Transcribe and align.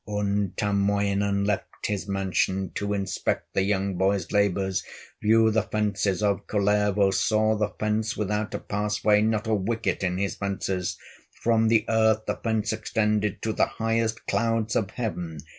Untamoinen 0.07 1.45
left 1.45 1.85
his 1.85 2.07
mansion 2.07 2.71
To 2.73 2.93
inspect 2.95 3.53
the 3.53 3.61
young 3.61 3.97
boy's 3.97 4.31
labors, 4.31 4.81
View 5.21 5.51
the 5.51 5.61
fences 5.61 6.23
of 6.23 6.47
Kullervo; 6.47 7.13
Saw 7.13 7.55
the 7.55 7.69
fence 7.79 8.17
without 8.17 8.55
a 8.55 8.57
pass 8.59 9.03
way, 9.03 9.21
Not 9.21 9.45
a 9.45 9.53
wicket 9.53 10.03
in 10.03 10.17
his 10.17 10.33
fences; 10.33 10.97
From 11.43 11.67
the 11.67 11.85
earth 11.87 12.25
the 12.25 12.35
fence 12.37 12.73
extended 12.73 13.43
To 13.43 13.53
the 13.53 13.67
highest 13.67 14.25
clouds 14.25 14.75
of 14.75 14.89
heaven. 14.89 15.37